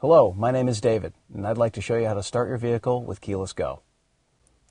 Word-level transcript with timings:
Hello, 0.00 0.32
my 0.38 0.52
name 0.52 0.68
is 0.68 0.80
David, 0.80 1.12
and 1.34 1.44
I'd 1.44 1.58
like 1.58 1.72
to 1.72 1.80
show 1.80 1.96
you 1.96 2.06
how 2.06 2.14
to 2.14 2.22
start 2.22 2.48
your 2.48 2.56
vehicle 2.56 3.02
with 3.02 3.20
Keyless 3.20 3.52
Go. 3.52 3.82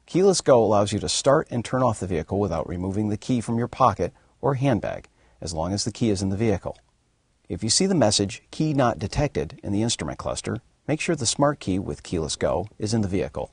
Keyless 0.05 0.39
Go 0.39 0.63
allows 0.63 0.93
you 0.93 0.99
to 0.99 1.09
start 1.09 1.49
and 1.51 1.65
turn 1.65 1.83
off 1.83 1.99
the 1.99 2.07
vehicle 2.07 2.39
without 2.39 2.69
removing 2.69 3.09
the 3.09 3.17
key 3.17 3.41
from 3.41 3.57
your 3.57 3.67
pocket 3.67 4.13
or 4.39 4.53
handbag, 4.53 5.09
as 5.41 5.51
long 5.51 5.73
as 5.73 5.83
the 5.83 5.91
key 5.91 6.11
is 6.11 6.21
in 6.21 6.29
the 6.29 6.37
vehicle. 6.37 6.77
If 7.49 7.61
you 7.61 7.69
see 7.69 7.87
the 7.87 7.93
message 7.93 8.41
Key 8.51 8.73
Not 8.73 8.99
Detected 8.99 9.59
in 9.61 9.73
the 9.73 9.83
instrument 9.83 10.17
cluster, 10.17 10.61
make 10.87 11.01
sure 11.01 11.13
the 11.13 11.25
smart 11.25 11.59
key 11.59 11.77
with 11.77 12.03
Keyless 12.03 12.37
Go 12.37 12.69
is 12.79 12.93
in 12.93 13.01
the 13.01 13.09
vehicle. 13.09 13.51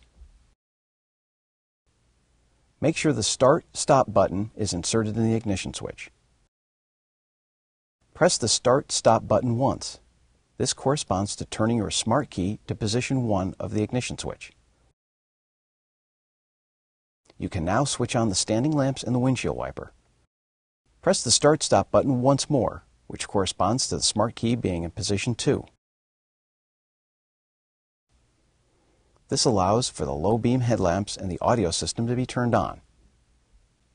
Make 2.80 2.96
sure 2.96 3.12
the 3.12 3.25
Start 3.25 3.64
Stop 3.72 4.12
button 4.12 4.52
is 4.56 4.72
inserted 4.72 5.16
in 5.16 5.25
the 5.25 5.34
ignition 5.34 5.75
switch. 5.75 6.12
Press 8.14 8.38
the 8.38 8.46
Start 8.46 8.93
Stop 8.93 9.27
button 9.27 9.59
once. 9.59 9.98
This 10.65 10.73
corresponds 10.73 11.37
to 11.37 11.45
turning 11.45 11.77
your 11.77 11.91
smart 11.91 12.31
key 12.31 12.59
to 12.68 12.75
position 12.75 13.25
1 13.25 13.57
of 13.61 13.75
the 13.75 13.82
ignition 13.82 14.17
switch. 14.17 14.50
You 17.36 17.50
can 17.50 17.67
now 17.67 17.85
switch 17.85 18.17
on 18.17 18.31
the 18.31 18.35
standing 18.35 18.72
lamps 18.72 19.03
and 19.03 19.14
the 19.14 19.19
windshield 19.19 19.58
wiper. 19.58 19.93
Press 21.03 21.22
the 21.22 21.31
Start 21.31 21.63
Stop 21.63 21.91
button 21.91 22.22
once 22.22 22.49
more, 22.49 22.85
which 23.08 23.29
corresponds 23.29 23.89
to 23.89 23.96
the 23.96 24.03
smart 24.03 24.36
key 24.36 24.57
being 24.57 24.85
in 24.85 24.91
position 24.91 25.35
2. 25.35 25.67
This 29.29 29.44
allows 29.44 29.91
for 29.91 30.07
the 30.07 30.14
low 30.14 30.39
beam 30.39 30.61
headlamps 30.61 31.14
and 31.14 31.31
the 31.31 31.39
audio 31.43 31.71
system 31.72 32.06
to 32.06 32.17
be 32.17 32.25
turned 32.25 32.55
on. 32.55 32.81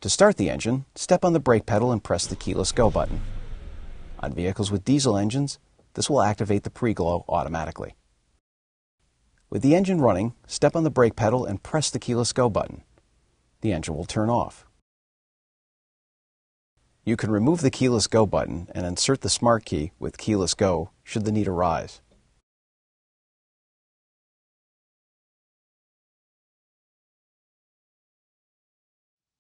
To 0.02 0.08
start 0.08 0.38
the 0.38 0.52
engine, 0.52 0.86
step 0.94 1.26
on 1.26 1.34
the 1.34 1.40
brake 1.40 1.66
pedal 1.66 1.92
and 1.92 2.04
press 2.04 2.28
the 2.28 2.36
keyless 2.36 2.72
go 2.72 2.92
button. 2.92 3.22
On 4.20 4.32
vehicles 4.34 4.70
with 4.70 4.86
diesel 4.86 5.18
engines, 5.18 5.58
this 6.00 6.10
will 6.10 6.22
activate 6.22 6.64
the 6.64 6.70
pre-glow 6.70 7.26
automatically. 7.28 7.94
With 9.50 9.62
the 9.62 9.76
engine 9.76 10.00
running, 10.00 10.34
step 10.48 10.74
on 10.74 10.86
the 10.86 10.90
brake 10.90 11.18
pedal 11.18 11.44
and 11.44 11.62
press 11.62 11.90
the 11.90 12.00
keyless 12.00 12.32
go 12.32 12.50
button. 12.50 12.84
The 13.60 13.74
engine 13.74 13.96
will 13.96 14.06
turn 14.06 14.30
off. 14.30 14.66
You 17.04 17.18
can 17.18 17.32
remove 17.32 17.60
the 17.60 17.70
keyless 17.70 18.08
go 18.08 18.26
button 18.26 18.70
and 18.74 18.86
insert 18.86 19.20
the 19.20 19.30
smart 19.30 19.66
key 19.66 19.92
with 20.00 20.18
keyless 20.18 20.54
go 20.54 20.92
should 21.04 21.26
the 21.26 21.34
need 21.34 21.50
arise. 21.50 22.00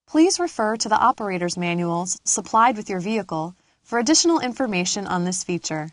Please 0.09 0.41
refer 0.41 0.75
to 0.75 0.89
the 0.89 1.00
operator's 1.00 1.56
manuals 1.56 2.19
supplied 2.25 2.75
with 2.75 2.89
your 2.89 3.00
vehicle 3.00 3.56
for 3.81 3.97
additional 3.97 4.41
information 4.41 5.08
on 5.08 5.23
this 5.23 5.45
feature. 5.45 5.91